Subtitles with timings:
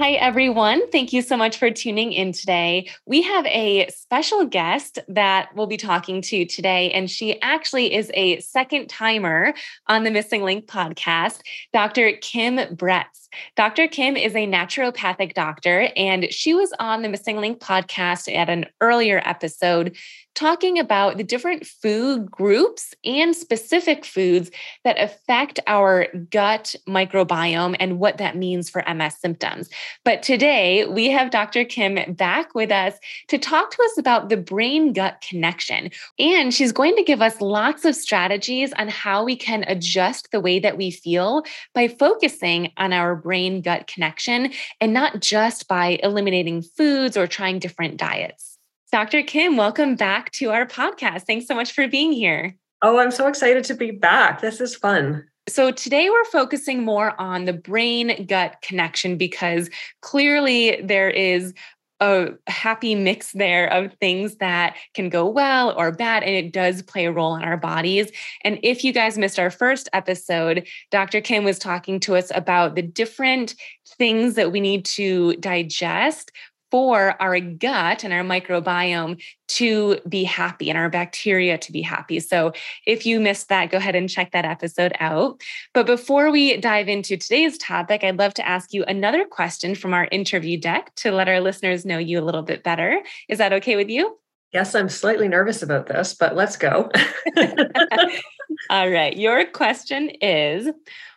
[0.00, 0.88] Hi, everyone.
[0.92, 2.88] Thank you so much for tuning in today.
[3.04, 8.08] We have a special guest that we'll be talking to today, and she actually is
[8.14, 9.54] a second timer
[9.88, 11.40] on the MSing Link podcast,
[11.72, 12.12] Dr.
[12.12, 13.27] Kim Bretz.
[13.56, 13.88] Dr.
[13.88, 18.66] Kim is a naturopathic doctor, and she was on the MSing Link podcast at an
[18.80, 19.96] earlier episode
[20.38, 24.52] talking about the different food groups and specific foods
[24.84, 29.68] that affect our gut microbiome and what that means for MS symptoms.
[30.04, 31.64] But today we have Dr.
[31.64, 32.94] Kim back with us
[33.26, 35.90] to talk to us about the brain gut connection.
[36.20, 40.38] And she's going to give us lots of strategies on how we can adjust the
[40.40, 41.42] way that we feel
[41.74, 47.58] by focusing on our brain gut connection and not just by eliminating foods or trying
[47.58, 48.58] different diets.
[48.90, 49.22] Dr.
[49.22, 51.22] Kim, welcome back to our podcast.
[51.22, 52.56] Thanks so much for being here.
[52.80, 54.40] Oh, I'm so excited to be back.
[54.40, 55.24] This is fun.
[55.48, 59.70] So, today we're focusing more on the brain gut connection because
[60.02, 61.54] clearly there is
[62.00, 66.82] a happy mix there of things that can go well or bad, and it does
[66.82, 68.10] play a role in our bodies.
[68.44, 71.20] And if you guys missed our first episode, Dr.
[71.20, 73.54] Kim was talking to us about the different
[73.96, 76.30] things that we need to digest
[76.70, 82.20] for our gut and our microbiome to be happy and our bacteria to be happy.
[82.20, 82.52] So
[82.86, 85.42] if you missed that, go ahead and check that episode out.
[85.72, 89.94] But before we dive into today's topic, I'd love to ask you another question from
[89.94, 93.00] our interview deck to let our listeners know you a little bit better.
[93.28, 94.18] Is that okay with you?
[94.52, 96.90] Yes, I'm slightly nervous about this, but let's go.
[98.70, 99.16] All right.
[99.16, 100.68] Your question is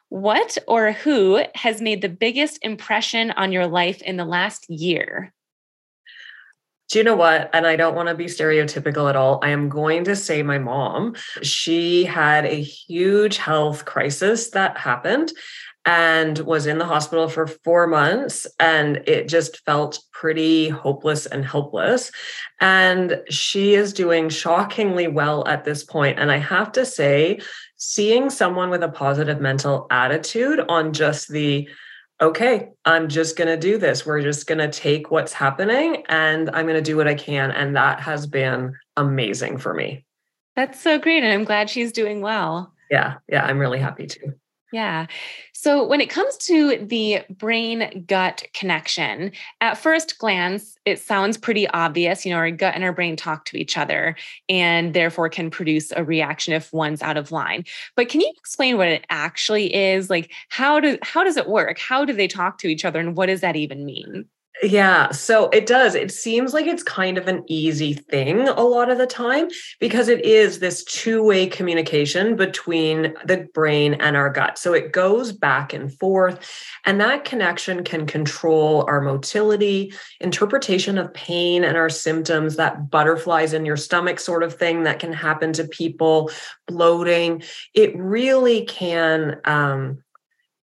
[0.09, 5.33] What or who has made the biggest impression on your life in the last year?
[6.91, 7.49] Do you know what?
[7.53, 9.39] And I don't want to be stereotypical at all.
[9.41, 11.15] I am going to say my mom.
[11.41, 15.31] She had a huge health crisis that happened
[15.85, 18.45] and was in the hospital for four months.
[18.59, 22.11] And it just felt pretty hopeless and helpless.
[22.59, 26.19] And she is doing shockingly well at this point.
[26.19, 27.39] And I have to say,
[27.77, 31.69] seeing someone with a positive mental attitude on just the
[32.21, 34.05] okay, I'm just going to do this.
[34.05, 37.51] We're just going to take what's happening and I'm going to do what I can.
[37.51, 40.05] And that has been amazing for me.
[40.55, 41.23] That's so great.
[41.23, 42.73] And I'm glad she's doing well.
[42.91, 43.15] Yeah.
[43.27, 43.45] Yeah.
[43.45, 44.33] I'm really happy too.
[44.71, 45.07] Yeah.
[45.53, 51.67] So when it comes to the brain gut connection, at first glance, it sounds pretty
[51.67, 52.25] obvious.
[52.25, 54.15] You know, our gut and our brain talk to each other
[54.47, 57.65] and therefore can produce a reaction if one's out of line.
[57.97, 60.09] But can you explain what it actually is?
[60.09, 61.77] Like how do how does it work?
[61.77, 64.25] How do they talk to each other and what does that even mean?
[64.63, 65.95] Yeah, so it does.
[65.95, 69.47] It seems like it's kind of an easy thing a lot of the time
[69.79, 74.59] because it is this two way communication between the brain and our gut.
[74.59, 76.47] So it goes back and forth,
[76.85, 83.53] and that connection can control our motility, interpretation of pain and our symptoms, that butterflies
[83.53, 86.29] in your stomach sort of thing that can happen to people,
[86.67, 87.41] bloating.
[87.73, 89.41] It really can.
[89.43, 90.03] Um,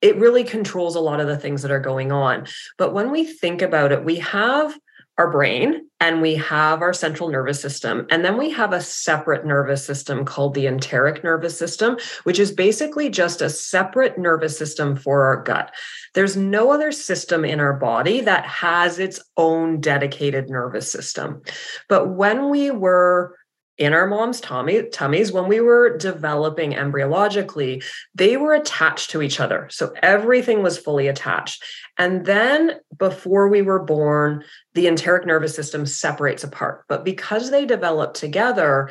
[0.03, 2.47] it really controls a lot of the things that are going on.
[2.79, 4.77] But when we think about it, we have
[5.19, 8.07] our brain and we have our central nervous system.
[8.11, 12.53] And then we have a separate nervous system called the enteric nervous system, which is
[12.53, 15.75] basically just a separate nervous system for our gut.
[16.13, 21.41] There's no other system in our body that has its own dedicated nervous system.
[21.89, 23.37] But when we were
[23.79, 27.85] in our mom's tummy, tummies when we were developing embryologically
[28.15, 29.69] they were attached to each other.
[29.71, 31.63] So everything was fully attached.
[31.99, 34.45] And then before we were born
[34.75, 36.85] the enteric nervous system separates apart.
[36.89, 38.91] But because they develop together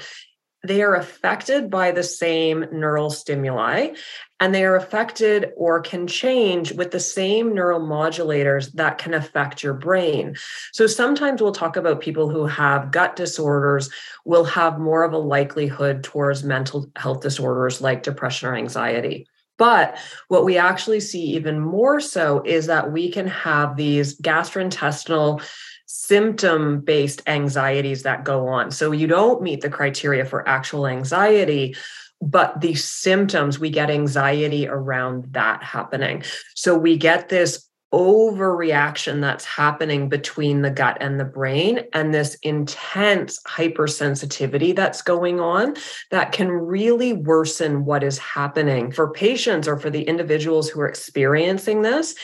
[0.67, 3.93] they are affected by the same neural stimuli
[4.39, 9.63] and they are affected or can change with the same neural modulators that can affect
[9.63, 10.35] your brain.
[10.73, 13.89] So sometimes we'll talk about people who have gut disorders
[14.25, 19.27] will have more of a likelihood towards mental health disorders like depression or anxiety.
[19.57, 19.97] But
[20.27, 25.41] what we actually see even more so is that we can have these gastrointestinal
[25.85, 28.71] symptom based anxieties that go on.
[28.71, 31.75] So you don't meet the criteria for actual anxiety,
[32.21, 36.23] but the symptoms, we get anxiety around that happening.
[36.55, 42.35] So we get this overreaction that's happening between the gut and the brain and this
[42.43, 45.75] intense hypersensitivity that's going on
[46.11, 50.89] that can really worsen what is happening for patients or for the individuals who are
[50.89, 52.15] experiencing this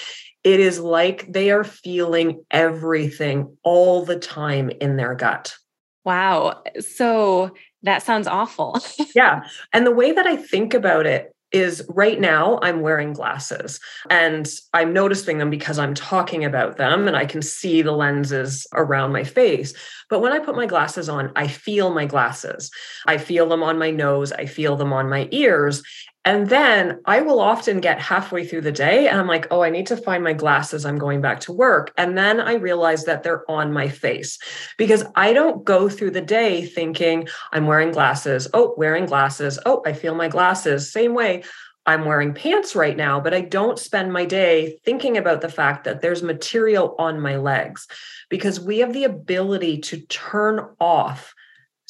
[0.44, 5.56] it is like they are feeling everything all the time in their gut
[6.04, 7.52] wow so
[7.84, 8.80] that sounds awful.
[9.16, 9.44] yeah.
[9.74, 13.78] And the way that I think about it is right now I'm wearing glasses
[14.10, 18.66] and I'm noticing them because I'm talking about them and I can see the lenses
[18.74, 19.74] around my face.
[20.10, 22.72] But when I put my glasses on, I feel my glasses.
[23.06, 25.84] I feel them on my nose, I feel them on my ears.
[26.24, 29.72] And then I will often get halfway through the day and I'm like, oh, I
[29.72, 30.86] need to find my glasses.
[30.86, 31.92] I'm going back to work.
[31.98, 34.38] And then I realize that they're on my face
[34.78, 38.48] because I don't go through the day thinking I'm wearing glasses.
[38.54, 39.58] Oh, wearing glasses.
[39.66, 40.92] Oh, I feel my glasses.
[40.92, 41.44] Same way.
[41.88, 45.86] I'm wearing pants right now, but I don't spend my day thinking about the fact
[45.86, 47.88] that there's material on my legs
[48.30, 51.34] because we have the ability to turn off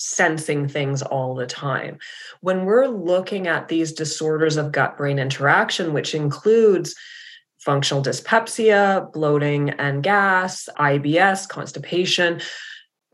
[0.01, 1.99] sensing things all the time.
[2.41, 6.95] When we're looking at these disorders of gut brain interaction, which includes
[7.59, 12.41] functional dyspepsia, bloating and gas, IBS, constipation,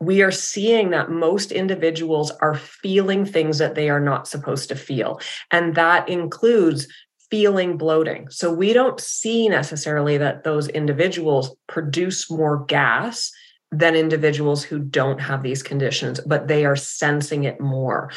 [0.00, 4.76] we are seeing that most individuals are feeling things that they are not supposed to
[4.76, 5.20] feel.
[5.50, 6.86] And that includes
[7.30, 8.30] feeling bloating.
[8.30, 13.30] So we don't see necessarily that those individuals produce more gas
[13.70, 18.10] than individuals who don't have these conditions, but they are sensing it more,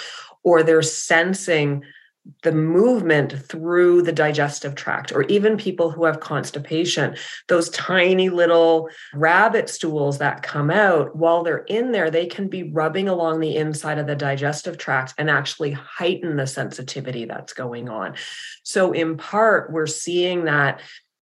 [0.44, 1.84] or they're sensing
[2.44, 7.16] the movement through the digestive tract, or even people who have constipation,
[7.48, 12.72] those tiny little rabbit stools that come out while they're in there, they can be
[12.72, 17.90] rubbing along the inside of the digestive tract and actually heighten the sensitivity that's going
[17.90, 18.14] on.
[18.64, 20.80] So, in part, we're seeing that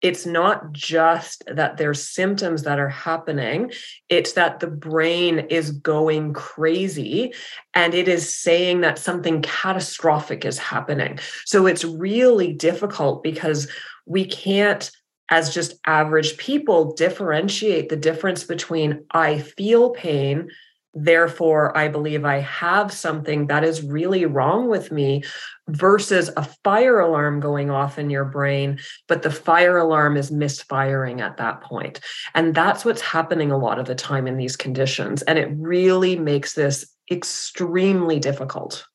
[0.08, 3.72] it's not just that there's symptoms that are happening
[4.10, 7.34] it's that the brain is going crazy
[7.74, 11.20] and it is saying that something catastrophic is happening.
[11.46, 13.68] So it's really difficult because
[14.06, 14.90] we can't
[15.30, 20.48] as just average people differentiate the difference between i feel pain
[20.94, 25.24] Therefore, I believe I have something that is really wrong with me
[25.68, 31.22] versus a fire alarm going off in your brain, but the fire alarm is misfiring
[31.22, 32.00] at that point.
[32.34, 35.22] And that's what's happening a lot of the time in these conditions.
[35.24, 38.86] And it really makes this extremely difficult.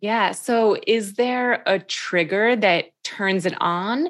[0.00, 0.32] Yeah.
[0.32, 4.08] So, is there a trigger that turns it on?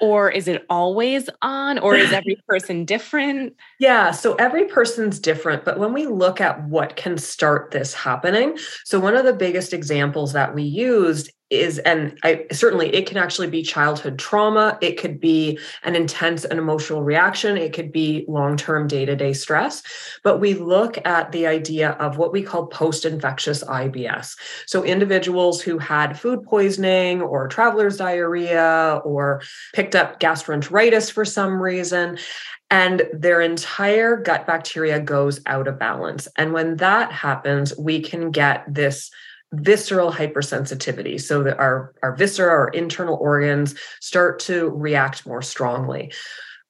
[0.00, 3.54] Or is it always on or is every person different?
[3.78, 8.58] Yeah so every person's different but when we look at what can start this happening
[8.84, 13.18] so one of the biggest examples that we used is and I, certainly it can
[13.18, 14.78] actually be childhood trauma.
[14.80, 17.56] It could be an intense and emotional reaction.
[17.56, 19.82] It could be long-term day-to-day stress.
[20.24, 25.78] But we look at the idea of what we call post-infectious ibs so individuals who
[25.78, 29.40] had food poisoning or traveler's diarrhea or
[29.72, 32.18] picked up gastroenteritis for some reason
[32.70, 36.26] and their entire gut bacteria goes out of balance.
[36.36, 39.10] And when that happens we can get this
[39.60, 46.12] visceral hypersensitivity so that our, our viscera our internal organs start to react more strongly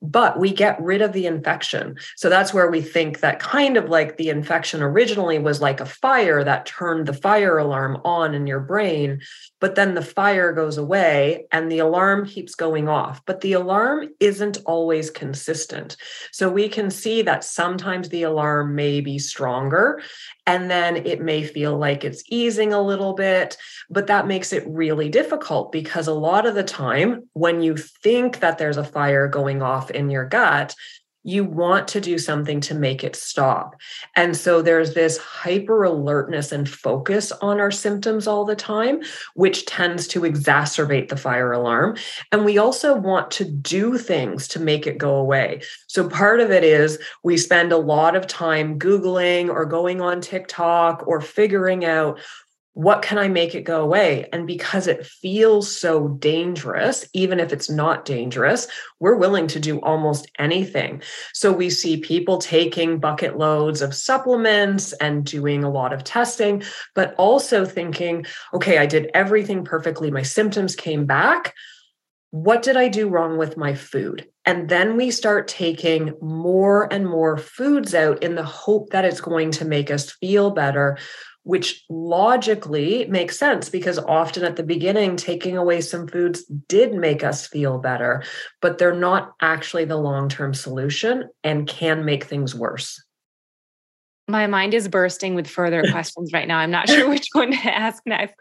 [0.03, 1.97] but we get rid of the infection.
[2.17, 5.87] So that's where we think that kind of like the infection originally was like a
[5.87, 9.21] fire that turned the fire alarm on in your brain,
[9.59, 13.25] but then the fire goes away and the alarm keeps going off.
[13.25, 15.97] But the alarm isn't always consistent.
[16.31, 20.03] So we can see that sometimes the alarm may be stronger
[20.47, 23.57] and then it may feel like it's easing a little bit,
[23.91, 28.41] but that makes it really difficult because a lot of the time, when you think
[28.41, 30.75] that there's a fire going off in your gut,
[31.27, 33.75] you want to do something to make it stop.
[34.15, 39.03] And so there's this hyper alertness and focus on our symptoms all the time,
[39.35, 41.97] which tends to exacerbate the fire alarm.
[42.31, 45.63] And we also want to do things to make it go away.
[45.89, 50.21] So part of it is we spend a lot of time Googling or going on
[50.21, 52.21] TikTok or figuring out
[52.77, 54.29] what can I make it go away?
[54.35, 58.69] And because it feels so dangerous, even if it's not dangerous,
[59.01, 61.01] we're willing to do almost anything.
[61.33, 66.65] So we see people taking bucket loads of supplements and doing a lot of testing,
[66.95, 70.11] but also thinking, okay, I did everything perfectly.
[70.11, 71.55] My symptoms came back.
[72.31, 74.29] What did I do wrong with my food?
[74.45, 79.23] And then we start taking more and more foods out in the hope that it's
[79.23, 80.99] going to make us feel better
[81.47, 87.23] which logically makes sense because often at the beginning, taking away some foods did make
[87.23, 88.25] us feel better,
[88.61, 93.01] but they're not actually the long term solution and can make things worse.
[94.27, 96.59] My mind is bursting with further questions right now.
[96.59, 98.35] I'm not sure which one to ask next.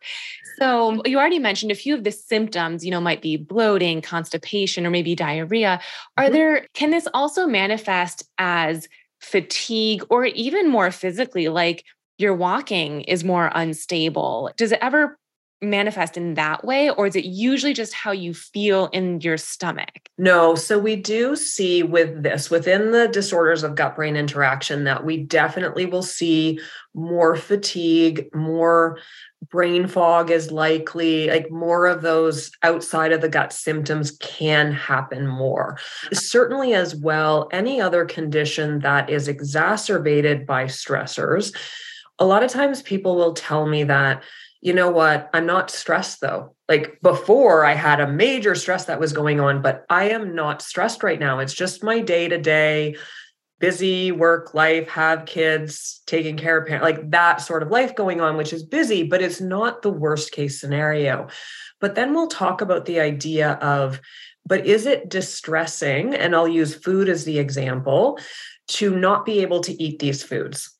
[0.57, 4.83] So, you already mentioned a few of the symptoms, you know, might be bloating, constipation,
[4.83, 5.79] or maybe diarrhea.
[6.17, 6.33] Are mm-hmm.
[6.33, 8.89] there, can this also manifest as
[9.21, 11.83] fatigue or even more physically, like
[12.17, 14.51] your walking is more unstable.
[14.57, 15.17] Does it ever
[15.61, 20.09] manifest in that way or is it usually just how you feel in your stomach
[20.17, 25.05] no so we do see with this within the disorders of gut brain interaction that
[25.05, 26.59] we definitely will see
[26.93, 28.99] more fatigue more
[29.49, 35.25] brain fog is likely like more of those outside of the gut symptoms can happen
[35.25, 35.77] more
[36.11, 41.55] certainly as well any other condition that is exacerbated by stressors
[42.19, 44.23] a lot of times people will tell me that,
[44.61, 46.55] you know what, I'm not stressed though.
[46.67, 50.61] Like before, I had a major stress that was going on, but I am not
[50.61, 51.39] stressed right now.
[51.39, 52.95] It's just my day to day
[53.59, 58.19] busy work life, have kids, taking care of parents, like that sort of life going
[58.19, 61.27] on, which is busy, but it's not the worst case scenario.
[61.79, 64.01] But then we'll talk about the idea of,
[64.45, 66.13] but is it distressing?
[66.13, 68.19] And I'll use food as the example
[68.67, 70.74] to not be able to eat these foods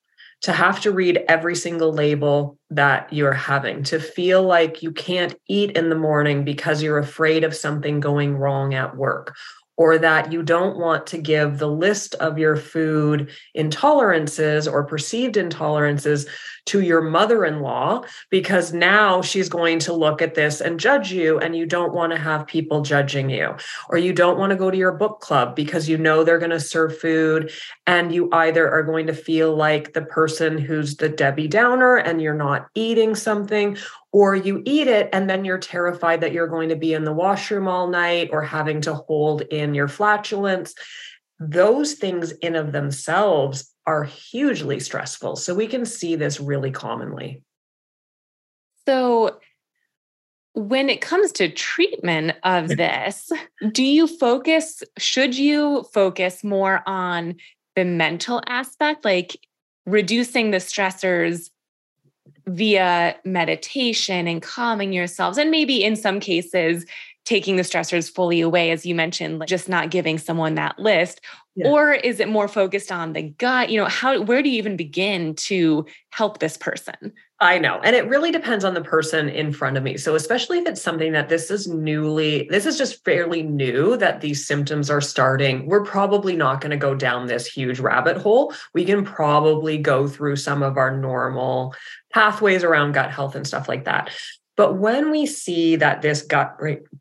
[0.46, 5.34] to have to read every single label that you're having, to feel like you can't
[5.50, 9.36] eat in the morning because you're afraid of something going wrong at work,
[9.78, 15.36] or that you don't want to give the list of your food intolerances or perceived
[15.36, 16.28] intolerances
[16.66, 21.12] to your mother in law because now she's going to look at this and judge
[21.12, 23.56] you, and you don't want to have people judging you.
[23.90, 26.50] Or you don't want to go to your book club because you know they're going
[26.52, 27.52] to serve food,
[27.86, 32.22] and you either are going to feel like the person who's the Debbie Downer and
[32.22, 33.78] you're not eating something,
[34.16, 37.12] or you eat it and then you're terrified that you're going to be in the
[37.12, 40.74] washroom all night or having to hold in your flatulence
[41.40, 45.36] those things in of themselves are hugely stressful.
[45.36, 47.44] So we can see this really commonly.
[48.88, 49.40] So
[50.54, 53.30] when it comes to treatment of this,
[53.72, 57.36] do you focus, should you focus more on
[57.76, 59.38] the mental aspect, like
[59.86, 61.50] reducing the stressors
[62.48, 65.38] via meditation and calming yourselves?
[65.38, 66.86] And maybe in some cases,
[67.26, 71.22] taking the stressors fully away, as you mentioned, like just not giving someone that list?
[71.56, 71.70] Yeah.
[71.70, 73.70] Or is it more focused on the gut?
[73.70, 77.14] You know, how where do you even begin to help this person?
[77.42, 77.82] I know.
[77.84, 79.98] And it really depends on the person in front of me.
[79.98, 84.22] So, especially if it's something that this is newly, this is just fairly new that
[84.22, 88.54] these symptoms are starting, we're probably not going to go down this huge rabbit hole.
[88.74, 91.76] We can probably go through some of our normal
[92.14, 94.12] pathways around gut health and stuff like that.
[94.58, 96.58] But when we see that this gut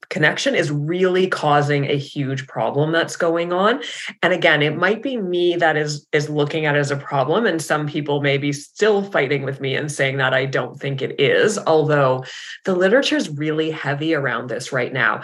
[0.09, 3.81] connection is really causing a huge problem that's going on,
[4.23, 7.47] and again, it might be me that is is looking at it as a problem,
[7.47, 11.01] and some people may be still fighting with me and saying that I don't think
[11.01, 11.59] it is.
[11.59, 12.25] Although
[12.65, 15.23] the literature is really heavy around this right now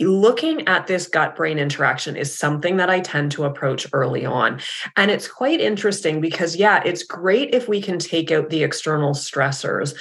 [0.00, 4.60] looking at this gut brain interaction is something that I tend to approach early on.
[4.96, 9.12] And it's quite interesting because, yeah, it's great if we can take out the external
[9.12, 9.94] stressors,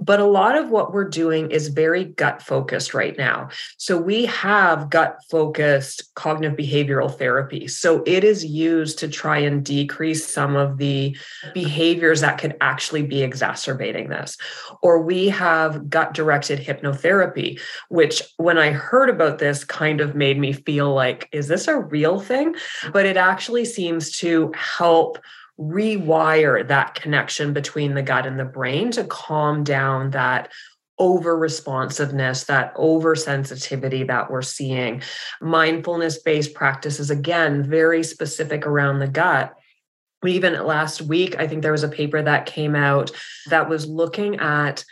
[0.00, 3.48] but a lot of what we're doing is very gut focused right now.
[3.78, 7.68] So we have gut focused cognitive behavioral therapy.
[7.68, 11.16] So it is used to try and decrease some of the
[11.54, 14.36] behaviors that could actually be exacerbating this.
[14.82, 20.16] Or we have gut directed hypnotherapy, which when I heard about this, this kind of
[20.16, 22.56] made me feel like, is this a real thing?
[22.92, 25.18] But it actually seems to help
[25.58, 30.52] rewire that connection between the gut and the brain to calm down that
[30.98, 35.02] over responsiveness, that oversensitivity that we're seeing.
[35.40, 39.54] Mindfulness based practices, again, very specific around the gut.
[40.24, 43.10] Even last week, I think there was a paper that came out
[43.48, 44.84] that was looking at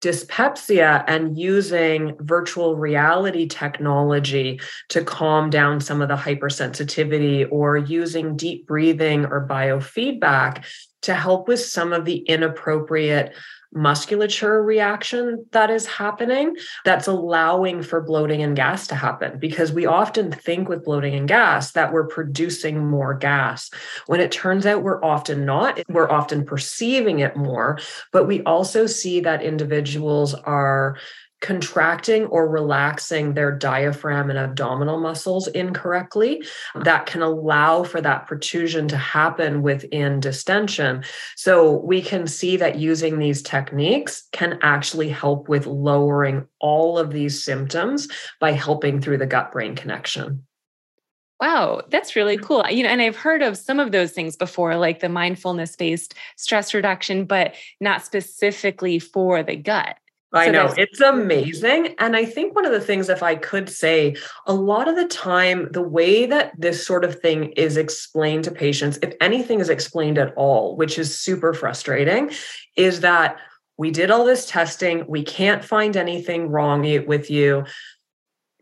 [0.00, 8.36] dyspepsia and using virtual reality technology to calm down some of the hypersensitivity or using
[8.36, 10.64] deep breathing or biofeedback
[11.02, 13.34] to help with some of the inappropriate
[13.72, 19.86] musculature reaction that is happening that's allowing for bloating and gas to happen because we
[19.86, 23.70] often think with bloating and gas that we're producing more gas.
[24.06, 27.78] When it turns out we're often not we're often perceiving it more
[28.12, 30.96] but we also see that individuals are
[31.40, 36.42] contracting or relaxing their diaphragm and abdominal muscles incorrectly
[36.74, 41.02] that can allow for that protrusion to happen within distension
[41.36, 47.10] so we can see that using these techniques can actually help with lowering all of
[47.10, 48.06] these symptoms
[48.38, 50.44] by helping through the gut brain connection
[51.40, 52.66] Wow, that's really cool.
[52.68, 56.14] You know, and I've heard of some of those things before, like the mindfulness based
[56.36, 59.96] stress reduction, but not specifically for the gut.
[60.32, 61.94] I so know it's amazing.
[61.98, 65.08] And I think one of the things, if I could say, a lot of the
[65.08, 69.68] time, the way that this sort of thing is explained to patients, if anything is
[69.68, 72.30] explained at all, which is super frustrating,
[72.76, 73.38] is that
[73.76, 77.64] we did all this testing, we can't find anything wrong with you.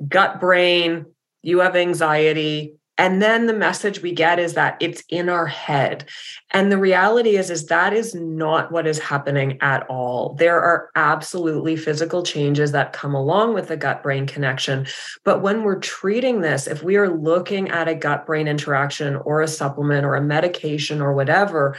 [0.09, 1.07] Gut brain,
[1.43, 6.05] you have anxiety, and then the message we get is that it's in our head.
[6.51, 10.35] And the reality is is that is not what is happening at all.
[10.35, 14.87] There are absolutely physical changes that come along with the gut brain connection.
[15.25, 19.41] But when we're treating this if we are looking at a gut brain interaction or
[19.41, 21.77] a supplement or a medication or whatever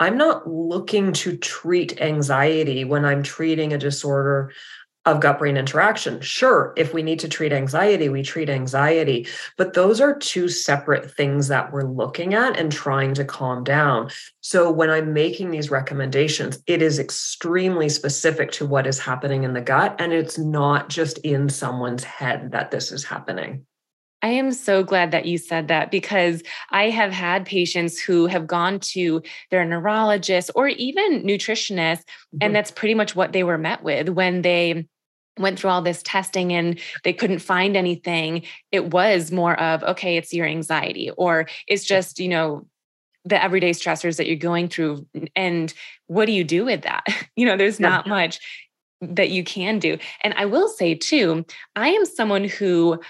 [0.00, 4.50] I'm not looking to treat anxiety when I'm treating a disorder
[5.06, 6.20] of gut brain interaction.
[6.20, 9.26] Sure, if we need to treat anxiety, we treat anxiety,
[9.56, 14.10] but those are two separate things that we're looking at and trying to calm down.
[14.40, 19.54] So when I'm making these recommendations, it is extremely specific to what is happening in
[19.54, 23.66] the gut, and it's not just in someone's head that this is happening.
[24.22, 28.46] I am so glad that you said that because I have had patients who have
[28.46, 32.38] gone to their neurologist or even nutritionist, mm-hmm.
[32.42, 34.86] and that's pretty much what they were met with when they
[35.38, 38.42] went through all this testing and they couldn't find anything.
[38.72, 42.66] It was more of, okay, it's your anxiety, or it's just, you know,
[43.24, 45.06] the everyday stressors that you're going through.
[45.36, 45.72] And
[46.06, 47.04] what do you do with that?
[47.36, 48.38] You know, there's not much
[49.00, 49.96] that you can do.
[50.22, 53.00] And I will say too, I am someone who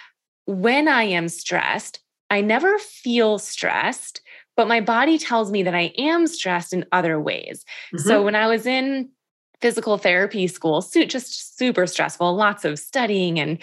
[0.50, 4.20] when I am stressed, I never feel stressed,
[4.56, 7.64] but my body tells me that I am stressed in other ways.
[7.94, 8.08] Mm-hmm.
[8.08, 9.10] So when I was in
[9.60, 13.58] physical therapy school, just super stressful, lots of studying and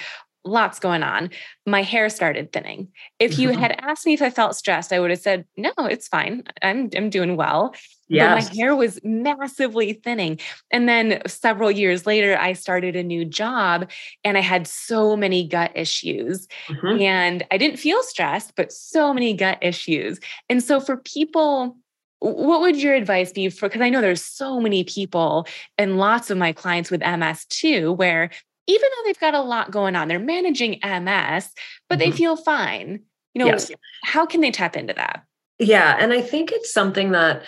[0.45, 1.29] lots going on.
[1.65, 2.87] My hair started thinning.
[3.19, 6.07] If you had asked me if I felt stressed, I would have said, "No, it's
[6.07, 6.43] fine.
[6.61, 7.75] I'm I'm doing well."
[8.09, 8.47] Yes.
[8.47, 10.39] But my hair was massively thinning.
[10.71, 13.89] And then several years later, I started a new job
[14.23, 16.47] and I had so many gut issues.
[16.67, 17.01] Mm-hmm.
[17.01, 20.19] And I didn't feel stressed, but so many gut issues.
[20.49, 21.77] And so for people
[22.19, 25.45] what would your advice be for because i know there's so many people
[25.77, 28.31] and lots of my clients with ms too where
[28.67, 31.49] even though they've got a lot going on, they're managing MS,
[31.89, 31.97] but mm-hmm.
[31.97, 33.01] they feel fine.
[33.33, 33.71] You know, yes.
[34.03, 35.23] how can they tap into that?
[35.59, 35.95] Yeah.
[35.99, 37.43] And I think it's something that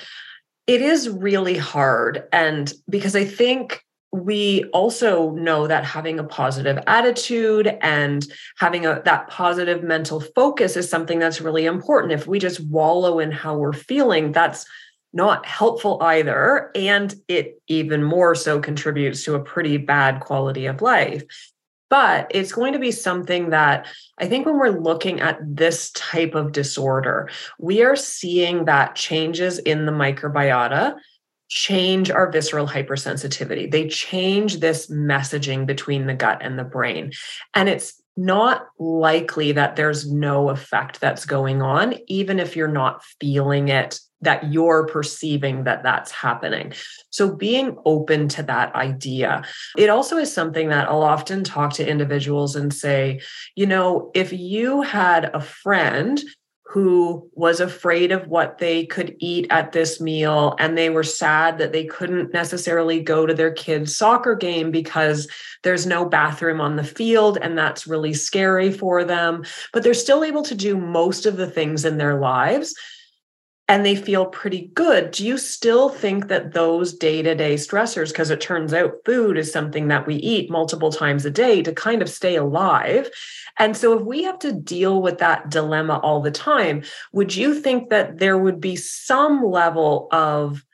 [0.70, 2.26] it is really hard.
[2.32, 8.28] And because I think we also know that having a positive attitude and
[8.60, 13.18] having a that positive mental focus is something that's really important if we just wallow
[13.18, 14.68] in how we're feeling that's
[15.12, 16.70] not helpful either.
[16.76, 21.24] And it even more so contributes to a pretty bad quality of life.
[21.89, 26.36] But it's going to be something that I think when we're looking at this type
[26.36, 30.95] of disorder, we are seeing that changes in the microbiota
[31.49, 33.69] change our visceral hypersensitivity.
[33.69, 37.12] They change this messaging between the gut and the brain.
[37.56, 43.04] And it's not likely that there's no effect that's going on, even if you're not
[43.19, 46.74] feeling it that you're perceiving that that's happening.
[47.10, 49.44] So being open to that idea.
[49.78, 53.22] It also is something that I'll often talk to individuals and say,
[53.56, 56.22] you know, if you had a friend
[56.70, 61.58] who was afraid of what they could eat at this meal and they were sad
[61.58, 65.28] that they couldn't necessarily go to their kids soccer game because
[65.64, 70.24] there's no bathroom on the field and that's really scary for them but they're still
[70.24, 72.76] able to do most of the things in their lives
[73.70, 75.12] and they feel pretty good.
[75.12, 79.38] Do you still think that those day to day stressors, because it turns out food
[79.38, 83.10] is something that we eat multiple times a day to kind of stay alive?
[83.60, 86.82] And so, if we have to deal with that dilemma all the time,
[87.14, 90.66] would you think that there would be some level of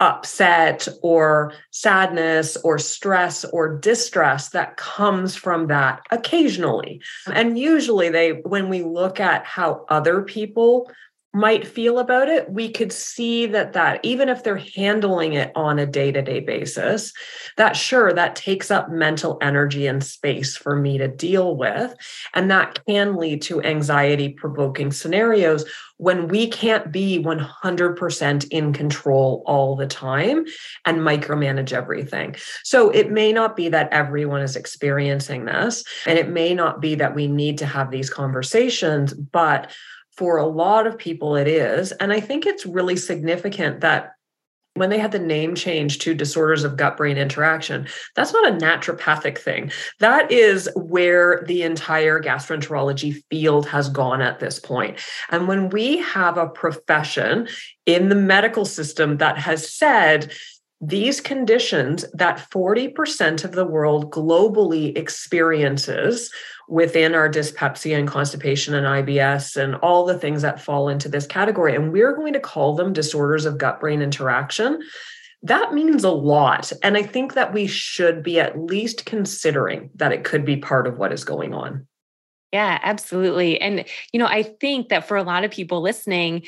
[0.00, 8.30] upset or sadness or stress or distress that comes from that occasionally and usually they
[8.30, 10.88] when we look at how other people
[11.34, 15.78] might feel about it we could see that that even if they're handling it on
[15.78, 17.12] a day-to-day basis
[17.56, 21.94] that sure that takes up mental energy and space for me to deal with
[22.34, 25.64] and that can lead to anxiety provoking scenarios
[25.98, 30.44] when we can't be 100% in control all the time
[30.84, 32.36] and micromanage everything.
[32.62, 36.94] So it may not be that everyone is experiencing this, and it may not be
[36.94, 39.70] that we need to have these conversations, but
[40.18, 41.92] for a lot of people, it is.
[41.92, 44.14] And I think it's really significant that
[44.74, 48.56] when they had the name change to disorders of gut brain interaction, that's not a
[48.56, 49.70] naturopathic thing.
[50.00, 54.98] That is where the entire gastroenterology field has gone at this point.
[55.30, 57.48] And when we have a profession
[57.86, 60.32] in the medical system that has said,
[60.80, 66.30] these conditions that 40% of the world globally experiences
[66.68, 71.26] within our dyspepsia and constipation and IBS and all the things that fall into this
[71.26, 71.74] category.
[71.74, 74.80] And we're going to call them disorders of gut brain interaction.
[75.42, 76.72] That means a lot.
[76.82, 80.86] And I think that we should be at least considering that it could be part
[80.86, 81.86] of what is going on.
[82.52, 83.60] Yeah, absolutely.
[83.60, 86.44] And, you know, I think that for a lot of people listening,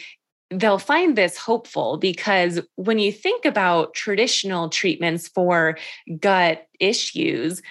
[0.51, 5.79] they'll find this hopeful because when you think about traditional treatments for
[6.19, 7.63] gut issues,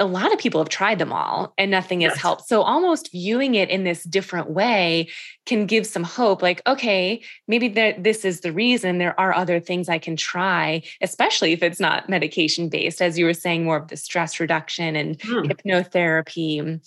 [0.00, 2.20] a lot of people have tried them all and nothing has yes.
[2.20, 2.48] helped.
[2.48, 5.08] So almost viewing it in this different way
[5.46, 9.60] can give some hope like, okay, maybe there, this is the reason there are other
[9.60, 13.76] things I can try, especially if it's not medication based, as you were saying, more
[13.76, 15.40] of the stress reduction and hmm.
[15.40, 16.80] hypnotherapy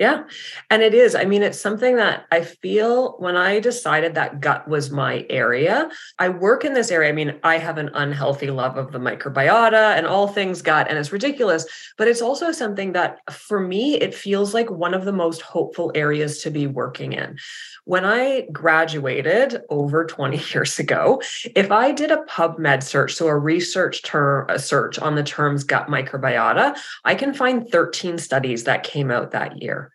[0.00, 0.22] yeah.
[0.70, 1.14] And it is.
[1.14, 5.90] I mean, it's something that I feel when I decided that gut was my area.
[6.18, 7.10] I work in this area.
[7.10, 10.98] I mean, I have an unhealthy love of the microbiota and all things gut, and
[10.98, 11.66] it's ridiculous.
[11.98, 15.92] But it's also something that for me, it feels like one of the most hopeful
[15.94, 17.36] areas to be working in.
[17.84, 21.20] When I graduated over 20 years ago,
[21.54, 25.62] if I did a PubMed search, so a research term a search on the terms
[25.62, 29.89] gut microbiota, I can find 13 studies that came out that year.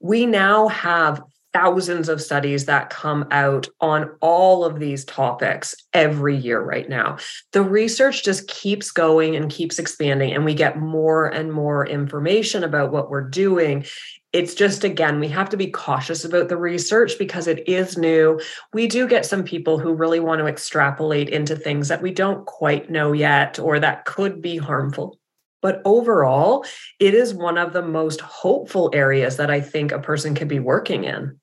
[0.00, 6.36] We now have thousands of studies that come out on all of these topics every
[6.36, 7.18] year right now.
[7.52, 12.64] The research just keeps going and keeps expanding, and we get more and more information
[12.64, 13.84] about what we're doing.
[14.32, 18.40] It's just, again, we have to be cautious about the research because it is new.
[18.72, 22.46] We do get some people who really want to extrapolate into things that we don't
[22.46, 25.18] quite know yet or that could be harmful.
[25.62, 26.66] But overall,
[26.98, 30.58] it is one of the most hopeful areas that I think a person can be
[30.58, 31.38] working in.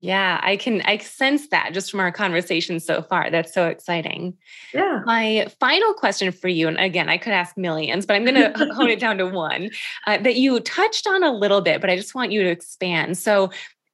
[0.00, 3.30] Yeah, I can I sense that just from our conversation so far.
[3.30, 4.36] That's so exciting.
[4.72, 5.02] Yeah.
[5.04, 8.66] My final question for you, and again, I could ask millions, but I'm going to
[8.74, 9.70] hone it down to one
[10.06, 13.18] uh, that you touched on a little bit, but I just want you to expand.
[13.18, 13.50] So,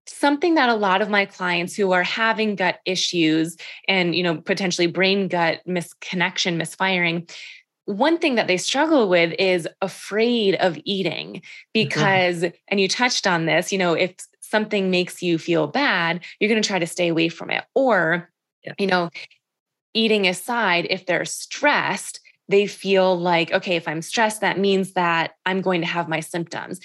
[0.06, 3.56] something that a lot of my clients who are having gut issues
[3.88, 7.26] and you know potentially brain gut misconnection misfiring
[7.86, 11.40] one thing that they struggle with is afraid of eating mm-hmm.
[11.72, 12.56] because mm-hmm.
[12.68, 16.62] and you touched on this you know if something makes you feel bad you're going
[16.62, 18.30] to try to stay away from it or
[18.64, 18.72] yeah.
[18.78, 19.10] you know
[19.92, 25.32] eating aside if they're stressed they feel like okay if i'm stressed that means that
[25.46, 26.80] i'm going to have my symptoms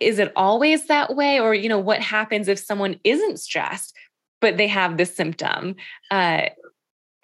[0.00, 3.94] is it always that way or you know what happens if someone isn't stressed
[4.40, 5.74] but they have the symptom
[6.10, 6.42] uh,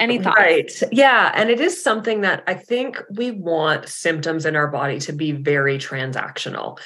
[0.01, 0.37] any thoughts?
[0.39, 0.73] Right.
[0.91, 1.31] Yeah.
[1.35, 5.33] And it is something that I think we want symptoms in our body to be
[5.33, 6.81] very transactional.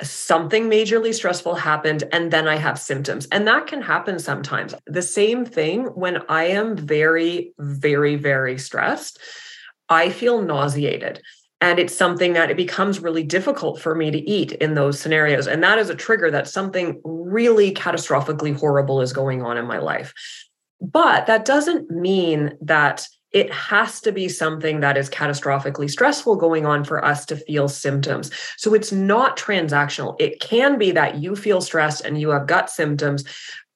[0.00, 3.26] Something majorly stressful happened, and then I have symptoms.
[3.30, 4.74] And that can happen sometimes.
[4.86, 9.18] The same thing when I am very, very, very stressed,
[9.88, 11.20] I feel nauseated.
[11.60, 15.46] And it's something that it becomes really difficult for me to eat in those scenarios.
[15.46, 19.78] And that is a trigger that something really catastrophically horrible is going on in my
[19.78, 20.12] life.
[20.82, 26.66] But that doesn't mean that it has to be something that is catastrophically stressful going
[26.66, 28.30] on for us to feel symptoms.
[28.58, 30.16] So it's not transactional.
[30.20, 33.24] It can be that you feel stressed and you have gut symptoms,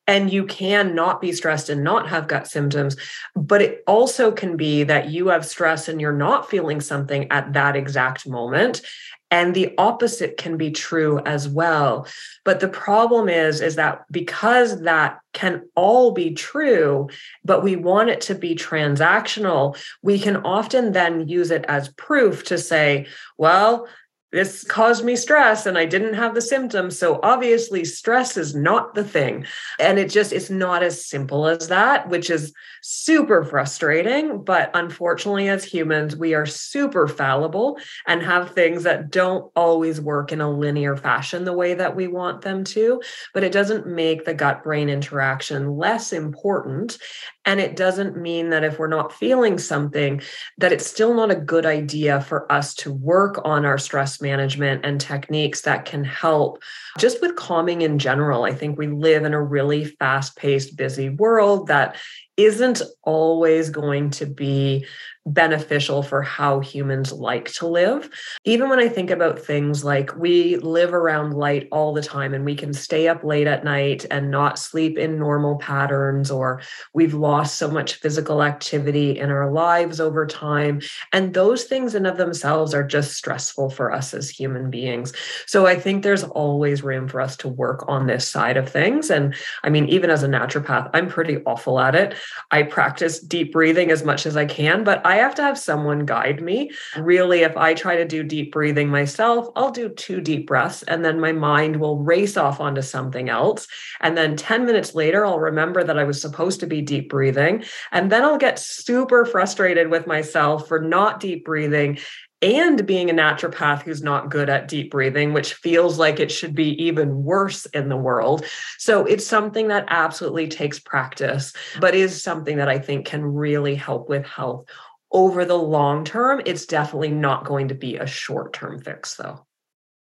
[0.09, 2.97] and you can not be stressed and not have gut symptoms.
[3.35, 7.53] But it also can be that you have stress and you're not feeling something at
[7.55, 8.83] that exact moment.
[9.31, 12.07] And the opposite can be true as well.
[12.45, 17.09] But the problem is, is that because that can all be true,
[17.45, 22.45] but we want it to be transactional, we can often then use it as proof
[22.45, 23.89] to say, well,
[24.33, 26.99] this caused me stress and I didn't have the symptoms.
[26.99, 29.47] So obviously, stress is not the thing.
[29.79, 34.43] And it just, it's not as simple as that, which is super frustrating.
[34.43, 40.33] But unfortunately, as humans, we are super fallible and have things that don't always work
[40.33, 43.01] in a linear fashion the way that we want them to.
[43.33, 46.99] But it doesn't make the gut brain interaction less important.
[47.45, 50.21] And it doesn't mean that if we're not feeling something,
[50.59, 53.79] that it's still not a good idea for us to work on our
[54.21, 56.63] management and techniques that can help
[56.99, 58.45] just with calming in general.
[58.45, 61.97] I think we live in a really fast paced, busy world that
[62.37, 64.87] isn't always going to be
[65.27, 68.09] beneficial for how humans like to live.
[68.45, 72.45] Even when I think about things like we live around light all the time and
[72.45, 76.63] we can stay up late at night and not sleep in normal patterns, or
[76.95, 80.81] we've lost so much physical activity in our lives over time.
[81.13, 85.13] And those things in of themselves are just stressful for us as human beings.
[85.47, 89.11] So I think there's always room for us to work on this side of things.
[89.11, 89.35] And
[89.65, 92.15] I mean, even as a naturopath, I'm pretty awful at it.
[92.53, 95.59] I practice deep breathing as much as I can, but I I have to have
[95.59, 96.73] someone guide me.
[96.99, 101.03] Really, if I try to do deep breathing myself, I'll do two deep breaths and
[101.03, 103.67] then my mind will race off onto something else.
[104.03, 107.65] And then 10 minutes later, I'll remember that I was supposed to be deep breathing.
[107.93, 111.99] And then I'll get super frustrated with myself for not deep breathing
[112.43, 116.55] and being a naturopath who's not good at deep breathing, which feels like it should
[116.55, 118.45] be even worse in the world.
[118.79, 123.75] So it's something that absolutely takes practice, but is something that I think can really
[123.75, 124.67] help with health
[125.13, 129.47] over the long term, it's definitely not going to be a short term fix, though.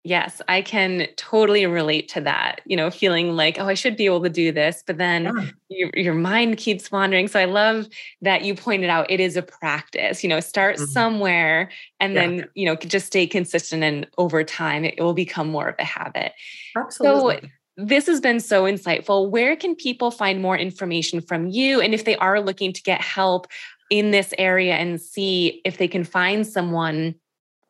[0.05, 2.59] Yes, I can totally relate to that.
[2.65, 5.45] You know, feeling like, oh, I should be able to do this, but then yeah.
[5.69, 7.29] your, your mind keeps wandering.
[7.29, 7.87] So I love
[8.21, 10.21] that you pointed out it is a practice.
[10.21, 10.85] You know, start mm-hmm.
[10.85, 11.69] somewhere
[12.01, 12.19] and yeah.
[12.19, 15.85] then, you know, just stay consistent and over time it will become more of a
[15.85, 16.33] habit.
[16.75, 17.39] Absolutely.
[17.41, 19.29] So this has been so insightful.
[19.29, 21.81] Where can people find more information from you?
[21.81, 23.47] And if they are looking to get help
[23.89, 27.15] in this area and see if they can find someone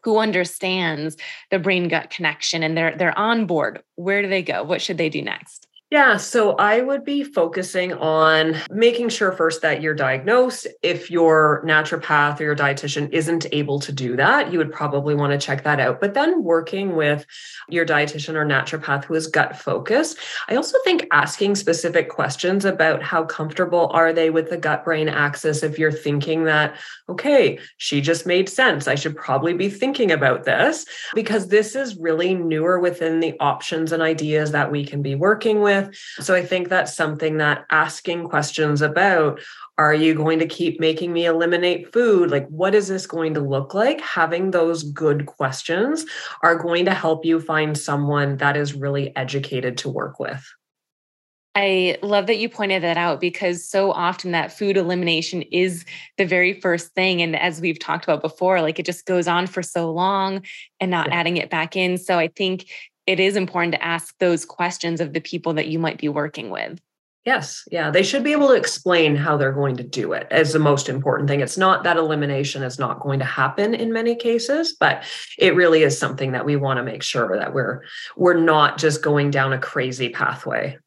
[0.04, 1.16] who understands
[1.50, 4.98] the brain gut connection and they're they're on board where do they go what should
[4.98, 9.94] they do next yeah, so I would be focusing on making sure first that you're
[9.94, 10.66] diagnosed.
[10.82, 15.34] If your naturopath or your dietitian isn't able to do that, you would probably want
[15.34, 16.02] to check that out.
[16.02, 17.28] But then working with
[17.70, 20.18] your dietitian or naturopath who is gut focused,
[20.50, 25.08] I also think asking specific questions about how comfortable are they with the gut brain
[25.08, 26.76] axis if you're thinking that,
[27.08, 28.88] okay, she just made sense.
[28.88, 33.92] I should probably be thinking about this because this is really newer within the options
[33.92, 35.96] and ideas that we can be working with with.
[36.20, 39.40] So I think that's something that asking questions about
[39.78, 42.30] are you going to keep making me eliminate food?
[42.30, 44.00] Like, what is this going to look like?
[44.02, 46.06] Having those good questions
[46.44, 50.46] are going to help you find someone that is really educated to work with.
[51.56, 55.86] I love that you pointed that out because so often that food elimination is
[56.18, 57.22] the very first thing.
[57.22, 60.42] And as we've talked about before, like it just goes on for so long
[60.80, 61.16] and not yeah.
[61.16, 62.00] adding it back in.
[62.00, 62.66] So I think
[63.06, 66.50] it is important to ask those questions of the people that you might be working
[66.50, 66.80] with.
[67.26, 70.52] Yes, yeah, they should be able to explain how they're going to do it as
[70.52, 71.40] the most important thing.
[71.40, 75.06] It's not that elimination is not going to happen in many cases, but
[75.38, 77.82] it really is something that we want to make sure that we're
[78.18, 80.78] we're not just going down a crazy pathway.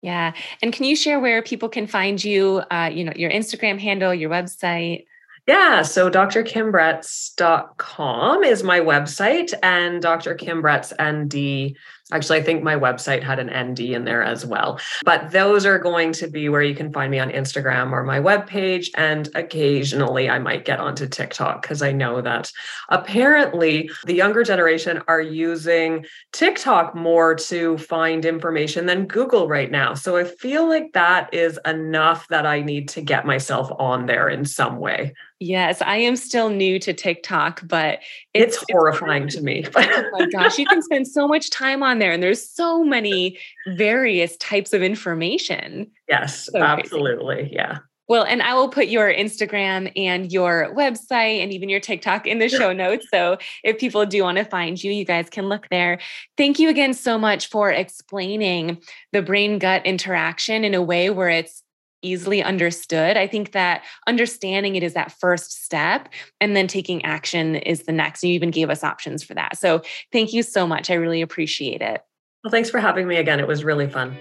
[0.00, 2.62] Yeah, and can you share where people can find you?
[2.70, 5.06] Uh, you know, your Instagram handle, your website.
[5.46, 10.34] Yeah, so drkimbretz.com is my website and Dr.
[10.34, 11.74] Kim ND
[12.12, 14.78] Actually, I think my website had an ND in there as well.
[15.06, 18.20] But those are going to be where you can find me on Instagram or my
[18.20, 18.88] webpage.
[18.94, 22.52] And occasionally I might get onto TikTok because I know that
[22.90, 29.94] apparently the younger generation are using TikTok more to find information than Google right now.
[29.94, 34.28] So I feel like that is enough that I need to get myself on there
[34.28, 35.14] in some way.
[35.40, 38.00] Yes, I am still new to TikTok, but
[38.32, 39.64] it's, it's horrifying it's, to me.
[39.74, 43.38] oh my gosh, you can spend so much time on there, and there's so many
[43.76, 45.90] various types of information.
[46.08, 47.36] Yes, so absolutely.
[47.36, 47.54] Crazy.
[47.56, 47.78] Yeah.
[48.06, 52.38] Well, and I will put your Instagram and your website and even your TikTok in
[52.38, 53.06] the show notes.
[53.10, 56.00] So if people do want to find you, you guys can look there.
[56.36, 61.30] Thank you again so much for explaining the brain gut interaction in a way where
[61.30, 61.63] it's
[62.04, 63.16] easily understood.
[63.16, 66.08] I think that understanding it is that first step,
[66.40, 68.22] and then taking action is the next.
[68.22, 69.58] You even gave us options for that.
[69.58, 70.90] So thank you so much.
[70.90, 72.02] I really appreciate it.
[72.42, 73.40] Well, thanks for having me again.
[73.40, 74.16] It was really fun.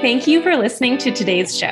[0.00, 1.66] Thank you for listening to today's show.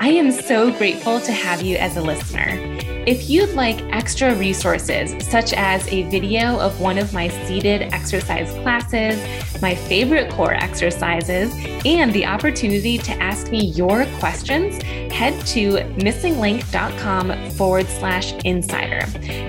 [0.00, 2.77] I am so grateful to have you as a listener.
[3.08, 8.52] If you'd like extra resources, such as a video of one of my seated exercise
[8.60, 9.18] classes,
[9.62, 11.50] my favorite core exercises,
[11.86, 19.00] and the opportunity to ask me your questions, head to msinglink.com forward slash insider.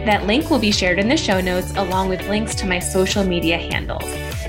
[0.06, 3.26] That link will be shared in the show notes along with links to my social
[3.26, 4.49] media handles.